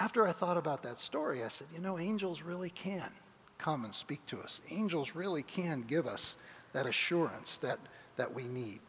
[0.00, 3.10] after I thought about that story, I said, You know, angels really can
[3.58, 4.60] come and speak to us.
[4.70, 6.36] Angels really can give us
[6.72, 7.78] that assurance that,
[8.16, 8.80] that we need.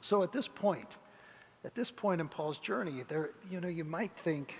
[0.00, 0.96] So at this point,
[1.64, 4.56] at this point in Paul's journey, there, you know, you might think,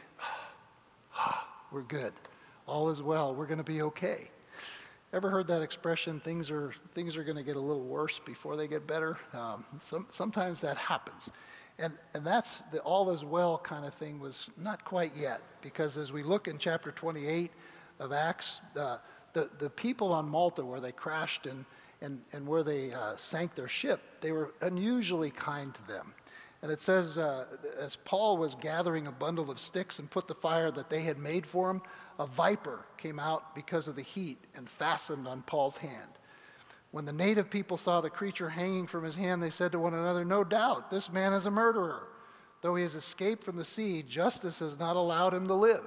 [1.14, 2.12] ah, we're good.
[2.66, 3.35] All is well.
[3.35, 4.31] We're going to be okay.
[5.12, 8.57] Ever heard that expression, things are, things are going to get a little worse before
[8.57, 9.18] they get better?
[9.33, 11.31] Um, some, sometimes that happens.
[11.81, 15.96] And, and that's the all is well kind of thing was not quite yet, because
[15.96, 17.51] as we look in chapter 28,
[18.01, 18.96] of Acts, uh,
[19.35, 21.64] the, the people on Malta where they crashed and,
[22.01, 26.14] and, and where they uh, sank their ship, they were unusually kind to them.
[26.62, 27.46] And it says, uh,
[27.79, 31.18] as Paul was gathering a bundle of sticks and put the fire that they had
[31.18, 31.81] made for him,
[32.20, 36.11] a viper came out because of the heat and fastened on Paul's hand.
[36.90, 39.94] When the native people saw the creature hanging from his hand, they said to one
[39.94, 42.09] another, No doubt, this man is a murderer.
[42.61, 45.87] Though he has escaped from the sea, justice has not allowed him to live.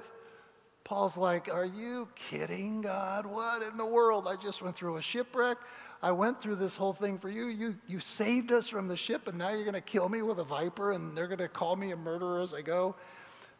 [0.82, 3.26] Paul's like, Are you kidding, God?
[3.26, 4.26] What in the world?
[4.26, 5.58] I just went through a shipwreck.
[6.02, 7.46] I went through this whole thing for you.
[7.46, 10.40] You, you saved us from the ship, and now you're going to kill me with
[10.40, 12.96] a viper, and they're going to call me a murderer as I go.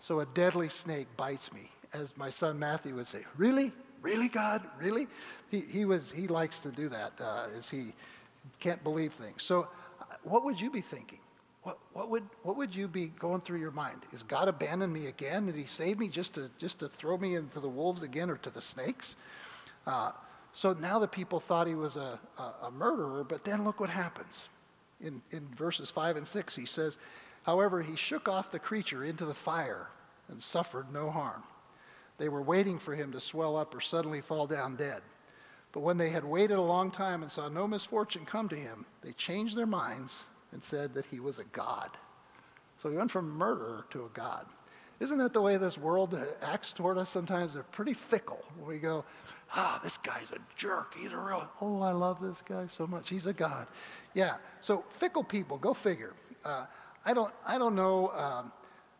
[0.00, 3.72] So a deadly snake bites me, as my son Matthew would say, Really?
[4.02, 4.62] Really, God?
[4.78, 5.06] Really?
[5.50, 7.94] He, he, was, he likes to do that, uh, as he
[8.60, 9.42] can't believe things.
[9.42, 9.66] So,
[9.98, 11.20] uh, what would you be thinking?
[11.64, 14.02] what, what, would, what would you be going through your mind?
[14.12, 15.46] Is God abandon me again?
[15.46, 18.36] Did he save me just to, just to throw me into the wolves again or
[18.36, 19.16] to the snakes?
[19.86, 20.12] Uh,
[20.52, 23.90] so now the people thought he was a, a, a, murderer, but then look what
[23.90, 24.48] happens.
[25.00, 26.98] In, in verses 5 and 6, he says,
[27.44, 29.88] However, he shook off the creature into the fire
[30.28, 31.42] and suffered no harm.
[32.18, 35.02] They were waiting for him to swell up or suddenly fall down dead.
[35.72, 38.86] But when they had waited a long time and saw no misfortune come to him,
[39.02, 40.16] they changed their minds
[40.52, 41.90] and said that he was a god.
[42.80, 44.46] So he went from murderer to a god.
[45.00, 47.54] Isn't that the way this world acts toward us sometimes?
[47.54, 48.44] They're pretty fickle.
[48.64, 49.04] We go,
[49.52, 50.94] ah, this guy's a jerk.
[50.96, 53.10] He's a real, oh, I love this guy so much.
[53.10, 53.66] He's a god.
[54.14, 56.14] Yeah, so fickle people, go figure.
[56.44, 56.66] Uh,
[57.04, 58.52] I, don't, I don't know um,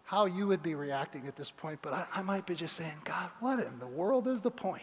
[0.04, 2.94] how you would be reacting at this point, but I, I might be just saying,
[3.04, 4.82] God, what in the world is the point?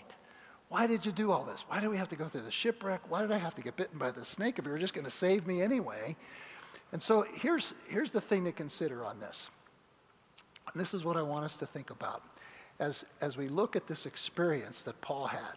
[0.70, 1.66] Why did you do all this?
[1.68, 3.02] Why did we have to go through the shipwreck?
[3.10, 5.06] Why did I have to get bitten by the snake if you were just going
[5.06, 6.16] to save me anyway?
[6.92, 9.50] And so here's, here's the thing to consider on this.
[10.74, 12.24] And this is what I want us to think about.
[12.82, 15.56] as, as we look at this experience that Paul had,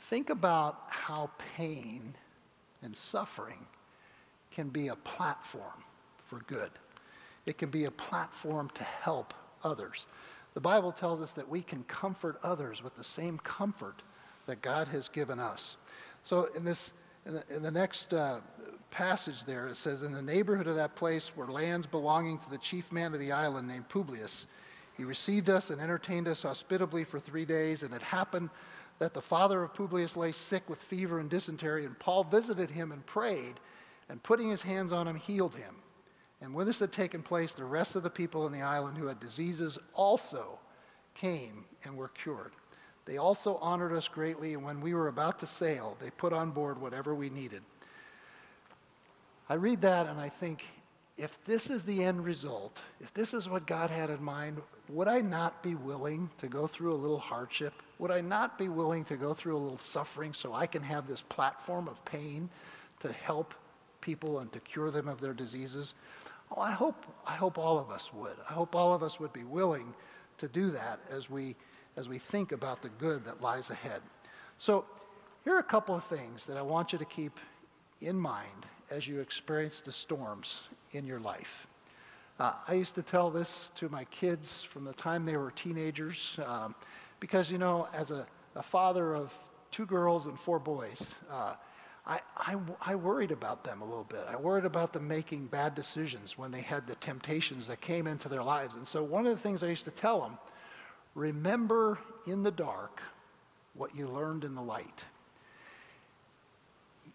[0.00, 2.14] think about how pain
[2.82, 3.64] and suffering
[4.50, 5.84] can be a platform
[6.26, 6.70] for good.
[7.46, 10.06] It can be a platform to help others.
[10.54, 14.02] The Bible tells us that we can comfort others with the same comfort
[14.46, 15.76] that God has given us.
[16.22, 16.92] So in this,
[17.26, 18.40] in the, in the next uh,
[18.90, 22.58] passage there, it says, in the neighborhood of that place were lands belonging to the
[22.58, 24.46] chief man of the island named Publius.
[24.96, 28.48] He received us and entertained us hospitably for three days, and it happened
[29.00, 32.92] that the father of Publius lay sick with fever and dysentery, and Paul visited him
[32.92, 33.54] and prayed,
[34.08, 35.74] and putting his hands on him, healed him.
[36.44, 39.06] And when this had taken place, the rest of the people in the island who
[39.06, 40.58] had diseases also
[41.14, 42.52] came and were cured.
[43.06, 46.50] They also honored us greatly, and when we were about to sail, they put on
[46.50, 47.62] board whatever we needed.
[49.48, 50.66] I read that and I think,
[51.16, 55.08] if this is the end result, if this is what God had in mind, would
[55.08, 57.72] I not be willing to go through a little hardship?
[57.98, 61.06] Would I not be willing to go through a little suffering so I can have
[61.06, 62.50] this platform of pain
[63.00, 63.54] to help
[64.02, 65.94] people and to cure them of their diseases?
[66.56, 68.36] Oh, I hope, I hope all of us would.
[68.48, 69.92] I hope all of us would be willing
[70.38, 71.56] to do that as we,
[71.96, 74.00] as we think about the good that lies ahead.
[74.58, 74.84] So
[75.42, 77.40] here are a couple of things that I want you to keep
[78.00, 81.66] in mind as you experience the storms in your life.
[82.38, 86.38] Uh, I used to tell this to my kids from the time they were teenagers
[86.46, 86.74] um,
[87.20, 89.32] because, you know, as a, a, father of
[89.70, 91.54] two girls and four boys, uh,
[92.06, 94.26] I, I, I, worried about them a little bit.
[94.28, 98.28] I worried about them making bad decisions when they had the temptations that came into
[98.28, 98.74] their lives.
[98.74, 100.36] And so one of the things I used to tell them,
[101.14, 103.00] remember in the dark
[103.72, 105.04] what you learned in the light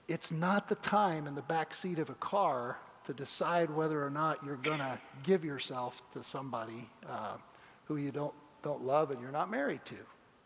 [0.09, 4.09] it's not the time in the back seat of a car to decide whether or
[4.09, 7.37] not you're going to give yourself to somebody uh,
[7.85, 9.95] who you don't, don't love and you're not married to.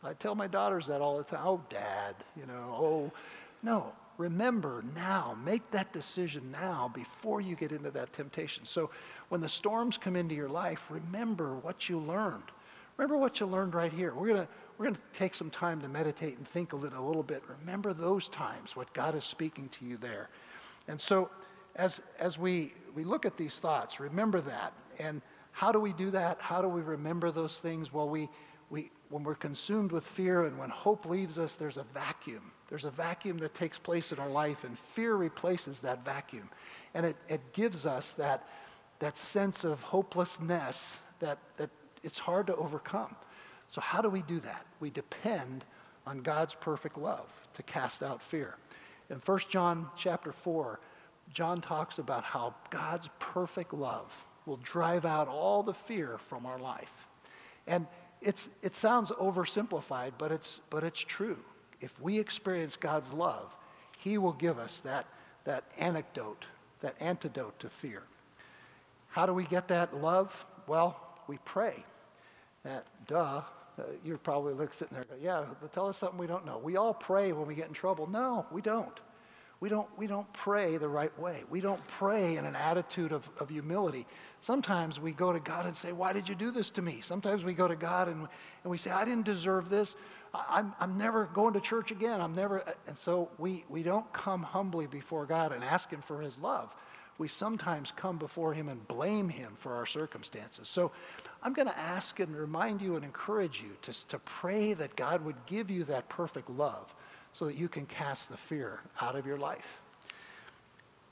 [0.03, 1.39] I tell my daughters that all the time.
[1.45, 3.12] Oh, dad, you know, oh,
[3.63, 3.93] no.
[4.17, 8.65] Remember now, make that decision now before you get into that temptation.
[8.65, 8.89] So
[9.30, 12.43] when the storms come into your life, remember what you learned.
[12.97, 14.13] Remember what you learned right here.
[14.13, 14.47] We're going to
[14.78, 17.43] we're going to take some time to meditate and think a little, a little bit.
[17.60, 20.30] Remember those times, what God is speaking to you there.
[20.88, 21.30] And so,
[21.76, 24.73] as, as we, we look at these thoughts, remember that.
[24.99, 25.21] And
[25.52, 26.38] how do we do that?
[26.39, 27.93] How do we remember those things?
[27.93, 28.30] Well, we, we,
[29.13, 32.52] when we're consumed with fear and when hope leaves us, there's a vacuum.
[32.67, 36.49] There's a vacuum that takes place in our life, and fear replaces that vacuum.
[36.95, 38.47] And it, it gives us that,
[38.97, 41.69] that sense of hopelessness that, that
[42.02, 43.15] it's hard to overcome.
[43.67, 44.65] So how do we do that?
[44.80, 45.63] We depend
[46.08, 48.56] on God's perfect love to cast out fear.
[49.12, 50.80] In 1 John chapter 4,
[51.32, 54.12] John talks about how God's perfect love
[54.47, 56.91] will drive out all the fear from our life.
[57.67, 57.88] And
[58.23, 61.38] it's, it sounds oversimplified, but it's, but it's true.
[61.81, 63.55] If we experience God's love,
[63.97, 65.05] he will give us that,
[65.43, 66.45] that anecdote,
[66.81, 68.03] that antidote to fear.
[69.09, 70.45] How do we get that love?
[70.67, 71.83] Well, we pray.
[72.65, 73.41] Uh, duh,
[73.77, 76.57] uh, you're probably sitting there, yeah, tell us something we don't know.
[76.57, 78.07] We all pray when we get in trouble.
[78.07, 78.99] No, we don't.
[79.63, 81.45] We don't, we don't pray the right way.
[81.49, 84.06] We don't pray in an attitude of, of humility.
[84.41, 86.99] Sometimes we go to God and say, Why did you do this to me?
[86.99, 88.28] Sometimes we go to God and,
[88.63, 89.95] and we say, I didn't deserve this.
[90.34, 92.19] I'm, I'm never going to church again.
[92.19, 92.65] I'm never.
[92.88, 96.76] And so we, we don't come humbly before God and ask Him for His love
[97.19, 100.67] we sometimes come before him and blame him for our circumstances.
[100.67, 100.91] So
[101.43, 105.23] I'm going to ask and remind you and encourage you to, to pray that God
[105.23, 106.93] would give you that perfect love
[107.34, 109.82] so that you can cast the fear out of your life.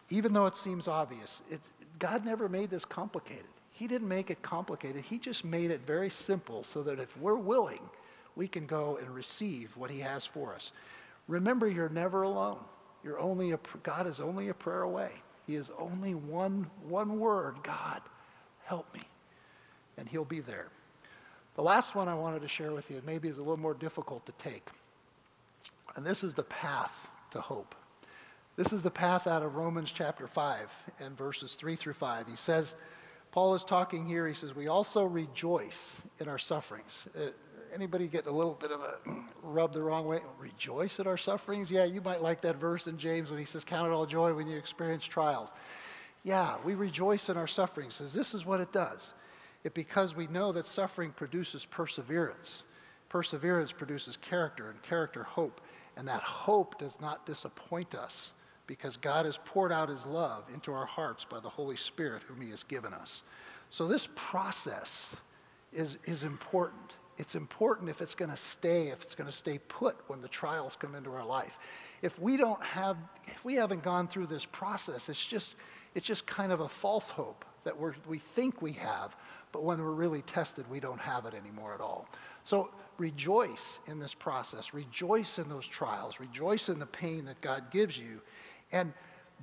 [0.10, 1.60] Even though it seems obvious, it,
[2.00, 3.46] God never made this complicated.
[3.72, 5.04] He didn't make it complicated.
[5.04, 7.82] He just made it very simple so that if we're willing,
[8.36, 10.72] we can go and receive what he has for us.
[11.28, 12.60] Remember, you're never alone.
[13.04, 15.12] You're only a, God is only a prayer away.
[15.48, 18.02] He is only one, one word God,
[18.64, 19.02] help me.
[19.98, 20.68] And He'll be there.
[21.56, 24.26] The last one I wanted to share with you maybe is a little more difficult
[24.28, 24.68] to take.
[25.96, 27.76] And this is the path to hope.
[28.56, 32.28] This is the path out of Romans chapter 5 and verses 3 through 5.
[32.28, 32.76] He says,
[33.32, 37.08] Paul is talking here, he says, We also rejoice in our sufferings.
[37.18, 37.30] Uh,
[37.74, 38.96] anybody get a little bit of a
[39.42, 40.20] rub the wrong way?
[40.38, 41.72] Rejoice at our sufferings?
[41.72, 44.34] Yeah, you might like that verse in James when he says, Count it all joy
[44.34, 45.54] when you experience trials.
[46.24, 47.96] Yeah, we rejoice in our sufferings.
[47.96, 49.14] Says this is what it does.
[49.64, 52.64] It because we know that suffering produces perseverance.
[53.10, 55.62] Perseverance produces character, and character hope.
[55.98, 58.32] And that hope does not disappoint us
[58.68, 62.42] because God has poured out his love into our hearts by the Holy Spirit whom
[62.42, 63.24] he has given us.
[63.70, 65.10] So this process
[65.74, 66.94] is, is important.
[67.18, 70.28] it's important if it's going to stay, if it's going to stay put when the
[70.28, 71.60] trials come into our life.
[72.02, 75.56] If we don't have, if we haven't gone through this process, it's just,
[75.94, 79.16] it's just kind of a false hope that we're, we think we have,
[79.52, 82.08] but when we're really tested, we don't have it anymore at all.
[82.44, 84.74] So rejoice in this process.
[84.74, 86.20] Rejoice in those trials.
[86.20, 88.22] Rejoice in the pain that God gives you.
[88.72, 88.94] And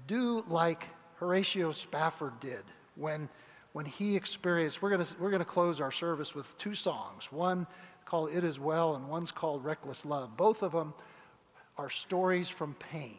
[0.07, 2.63] do like Horatio Spafford did
[2.95, 3.29] when,
[3.73, 4.83] when he experienced.
[4.83, 7.67] We're going we're going to close our service with two songs one
[8.05, 10.37] called It Is Well, and one's called Reckless Love.
[10.37, 10.95] Both of them
[11.77, 13.19] are stories from pain.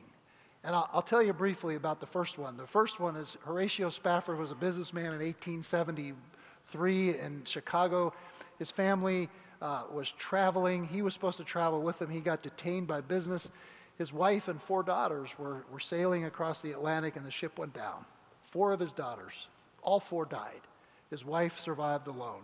[0.63, 2.57] And I'll, I'll, tell you briefly about the first one.
[2.57, 8.13] The first one is Horatio Spafford was a businessman in 1873 in Chicago.
[8.57, 9.29] His family
[9.61, 10.85] uh, was traveling.
[10.85, 12.09] He was supposed to travel with them.
[12.09, 13.49] He got detained by business.
[13.97, 17.73] His wife and four daughters were, were sailing across the Atlantic and the ship went
[17.73, 18.05] down.
[18.43, 19.47] Four of his daughters,
[19.83, 20.61] all four died.
[21.09, 22.41] His wife survived alone.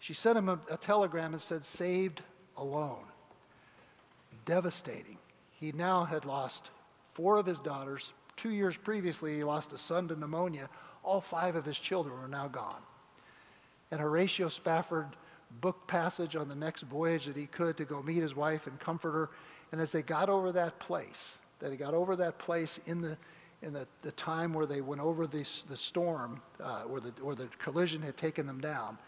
[0.00, 2.22] She sent him a, a telegram and said, saved
[2.56, 3.04] alone.
[4.44, 5.18] Devastating.
[5.52, 6.70] He now had lost
[7.14, 8.12] four of his daughters.
[8.36, 10.68] Two years previously, he lost a son to pneumonia.
[11.04, 12.82] All five of his children were now gone.
[13.90, 15.06] And Horatio Spafford
[15.60, 18.78] booked passage on the next voyage that he could to go meet his wife and
[18.80, 19.30] comfort her.
[19.72, 23.16] And as they got over that place, that he got over that place in the,
[23.62, 27.34] in the, the time where they went over this, the storm, uh, where, the, where
[27.34, 28.98] the collision had taken them down,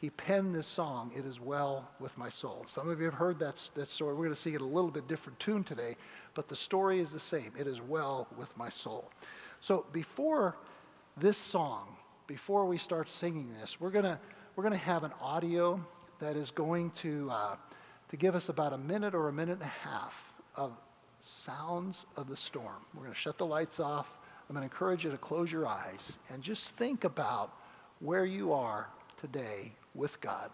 [0.00, 2.64] he penned this song, It Is Well With My Soul.
[2.66, 4.12] Some of you have heard that, that story.
[4.14, 5.96] We're going to sing it a little bit different tune today,
[6.34, 7.52] but the story is the same.
[7.58, 9.10] It is well with my soul.
[9.60, 10.56] So before
[11.16, 11.96] this song,
[12.26, 14.18] before we start singing this, we're going to,
[14.56, 15.80] we're going to have an audio
[16.24, 17.54] that is going to, uh,
[18.08, 20.72] to give us about a minute or a minute and a half of
[21.20, 22.82] sounds of the storm.
[22.94, 24.16] We're going to shut the lights off.
[24.48, 27.52] I'm going to encourage you to close your eyes and just think about
[28.00, 28.88] where you are
[29.20, 30.50] today with God.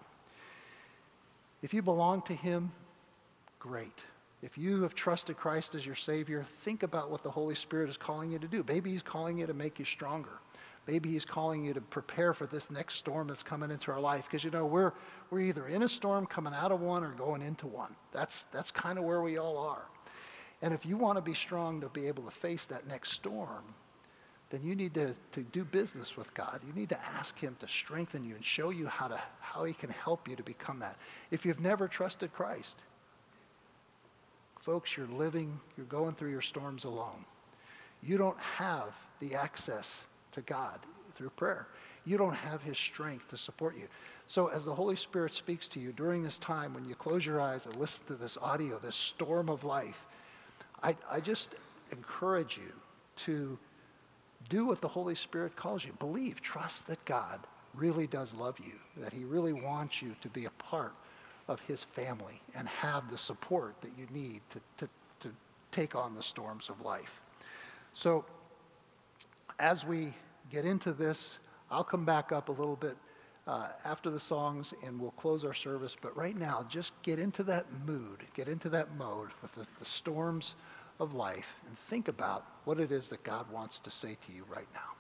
[1.63, 2.73] If you belong to Him,
[3.61, 3.99] great.
[4.43, 7.97] If you have trusted Christ as your Savior, think about what the Holy Spirit is
[7.97, 8.65] calling you to do.
[8.67, 10.41] Maybe He's calling you to make you stronger.
[10.91, 14.25] Maybe He's calling you to prepare for this next storm that's coming into our life.
[14.25, 14.93] Because, you know, we're,
[15.31, 17.95] we're either in a storm, coming out of one, or going into one.
[18.11, 19.85] That's, that's kind of where we all are.
[20.63, 23.63] And if you want to be strong to be able to face that next storm,
[24.51, 26.61] then you need to, to do business with God.
[26.67, 29.75] You need to ask Him to strengthen you and show you how, to, how He
[29.75, 30.97] can help you to become that.
[31.31, 32.83] If you've never trusted Christ,
[34.59, 37.25] folks, you're living, you're going through your storms alone.
[38.03, 40.01] You don't have the access
[40.33, 40.79] to God
[41.15, 41.69] through prayer.
[42.07, 43.89] You don't have his strength to support you.
[44.27, 47.41] So as the Holy Spirit speaks to you during this time, when you close your
[47.41, 50.07] eyes and listen to this audio, this storm of life,
[50.83, 51.55] I, I just
[51.93, 52.73] encourage you
[53.25, 53.59] to
[54.49, 55.93] do what the Holy Spirit calls you.
[55.99, 57.41] Believe, trust that God
[57.75, 60.95] really does love you, that he really wants you to be a part
[61.49, 64.89] of his family and have the support that you need to, to,
[65.21, 65.35] to
[65.73, 67.21] take on the storms of life.
[67.93, 68.25] So
[69.61, 70.15] as we
[70.51, 71.39] get into this,
[71.71, 72.97] I'll come back up a little bit
[73.47, 75.97] uh, after the songs and we'll close our service.
[76.01, 79.85] But right now, just get into that mood, get into that mode with the, the
[79.85, 80.55] storms
[80.99, 84.45] of life and think about what it is that God wants to say to you
[84.49, 85.00] right now.